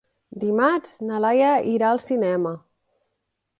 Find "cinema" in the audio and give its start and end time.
2.09-2.57